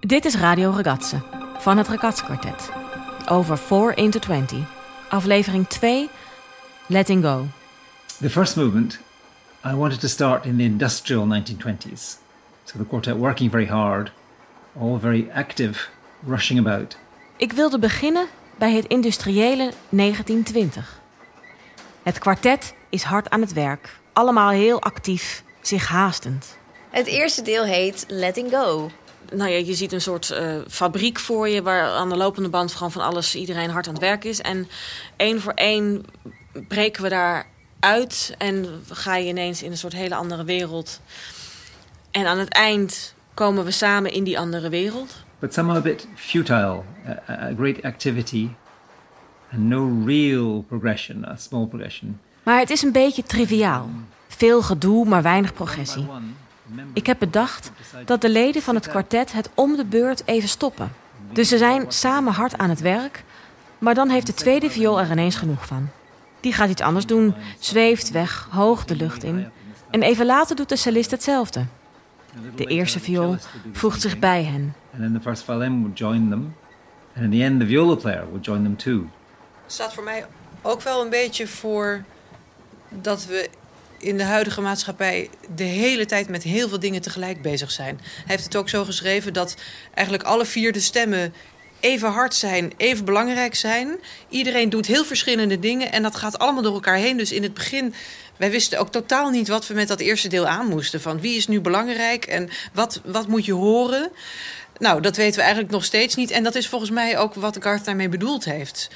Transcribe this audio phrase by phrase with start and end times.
[0.00, 1.22] Dit is Radio Ragazze
[1.58, 2.70] van het Ragazze Quartet.
[3.28, 4.58] Over 4 into 20.
[5.08, 6.08] Aflevering 2,
[6.86, 7.46] Letting Go.
[8.20, 8.98] The first movement,
[9.64, 12.18] I wanted to start in the industrial 1920s.
[12.64, 14.12] So the quartet working very hard,
[14.80, 15.88] all very active,
[16.26, 16.96] rushing about.
[17.36, 18.26] Ik wilde beginnen
[18.58, 21.00] bij het industriële 1920.
[22.02, 26.58] Het kwartet is hard aan het werk, allemaal heel actief, zich haastend.
[26.90, 28.90] Het eerste deel heet Letting Go.
[29.32, 32.72] Nou ja, je ziet een soort uh, fabriek voor je waar aan de lopende band
[32.72, 34.40] gewoon van alles iedereen hard aan het werk is.
[34.40, 34.68] En
[35.16, 36.04] één voor één
[36.68, 37.46] breken we daar
[37.80, 41.00] uit en ga je ineens in een soort hele andere wereld.
[42.10, 45.14] En aan het eind komen we samen in die andere wereld.
[45.38, 48.48] But somehow a bit futile, a, a great activity
[49.52, 52.20] and no real progression, a small progression.
[52.42, 53.88] Maar het is een beetje triviaal.
[54.28, 56.06] Veel gedoe, maar weinig progressie.
[56.92, 57.70] Ik heb bedacht
[58.04, 60.92] dat de leden van het kwartet het om de beurt even stoppen.
[61.32, 63.24] Dus ze zijn samen hard aan het werk,
[63.78, 65.88] maar dan heeft de tweede viool er ineens genoeg van.
[66.40, 69.46] Die gaat iets anders doen, zweeft weg, hoog de lucht in.
[69.90, 71.64] En even later doet de cellist hetzelfde.
[72.54, 73.36] De eerste viool
[73.72, 74.74] voegt zich bij hen.
[74.92, 76.54] And then the first violin would join them.
[77.14, 79.08] And in the end the viola player would join them too.
[79.66, 80.26] staat voor mij
[80.62, 82.04] ook wel een beetje voor
[82.88, 83.50] dat we
[83.98, 88.00] in de huidige maatschappij de hele tijd met heel veel dingen tegelijk bezig zijn.
[88.02, 89.56] Hij heeft het ook zo geschreven dat
[89.94, 91.34] eigenlijk alle vier de stemmen
[91.80, 93.98] even hard zijn, even belangrijk zijn.
[94.28, 97.16] Iedereen doet heel verschillende dingen en dat gaat allemaal door elkaar heen.
[97.16, 97.94] Dus in het begin,
[98.36, 101.00] wij wisten ook totaal niet wat we met dat eerste deel aan moesten.
[101.00, 104.10] Van wie is nu belangrijk en wat, wat moet je horen?
[104.78, 106.30] Nou, dat weten we eigenlijk nog steeds niet.
[106.30, 108.88] En dat is volgens mij ook wat Garth daarmee bedoeld heeft.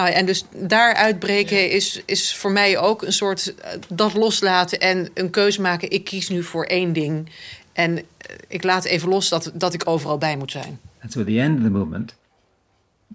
[0.00, 4.80] Nou, en dus daar uitbreken is, is voor mij ook een soort uh, dat loslaten
[4.80, 5.90] en een keuze maken.
[5.90, 7.30] Ik kies nu voor één ding.
[7.72, 8.02] En uh,
[8.48, 10.80] ik laat even los dat, dat ik overal bij moet zijn.
[11.02, 12.16] And so at the end of the movement,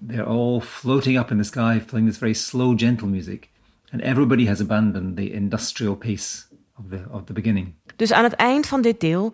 [0.07, 3.49] they're all floating up in the sky, playing this very slow, gentle music.
[3.91, 6.45] And everybody has abandoned the industrial pace
[6.77, 7.73] of the, of the beginning.
[7.95, 9.33] Dus aan het eind van dit deel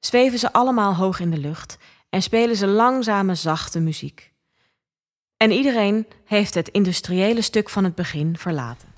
[0.00, 1.78] zweven ze allemaal hoog in de lucht
[2.10, 4.32] en spelen ze langzame, zachte muziek.
[5.36, 8.93] En iedereen heeft het industriële stuk van het begin verlaten.